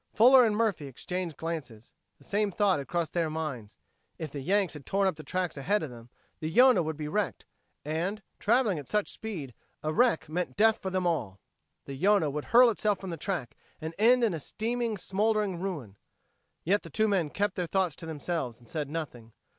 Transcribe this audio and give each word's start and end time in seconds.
Fuller 0.15 0.43
and 0.45 0.55
Murphy 0.55 0.87
exchanged 0.87 1.37
glances; 1.37 1.93
the 2.17 2.23
same 2.23 2.49
thought 2.49 2.79
had 2.79 2.87
crossed 2.87 3.13
their 3.13 3.29
minds. 3.29 3.77
If 4.17 4.31
the 4.31 4.39
Yanks 4.41 4.73
had 4.73 4.83
torn 4.83 5.07
up 5.07 5.15
the 5.15 5.21
track 5.21 5.55
ahead 5.55 5.83
of 5.83 5.91
them, 5.91 6.09
the 6.39 6.49
Yonah 6.49 6.81
would 6.81 6.97
be 6.97 7.07
wrecked, 7.07 7.45
and, 7.85 8.23
traveling 8.39 8.79
at 8.79 8.87
such 8.87 9.11
speed, 9.11 9.53
a 9.83 9.93
wreck 9.93 10.27
meant 10.27 10.57
death 10.57 10.79
for 10.79 10.89
them 10.89 11.05
all. 11.05 11.39
The 11.85 11.93
Yonah 11.93 12.31
would 12.31 12.45
hurl 12.45 12.71
itself 12.71 12.99
from 12.99 13.11
the 13.11 13.15
track, 13.15 13.55
and 13.79 13.93
end 13.99 14.23
in 14.23 14.33
a 14.33 14.39
steaming, 14.39 14.97
smoldering 14.97 15.59
ruin. 15.59 15.97
Yet 16.63 16.81
the 16.81 16.89
two 16.89 17.07
men 17.07 17.29
kept 17.29 17.53
their 17.53 17.67
thoughts 17.67 17.95
to 17.97 18.07
themselves 18.07 18.57
and 18.57 18.67
said 18.67 18.89
nothing. 18.89 19.33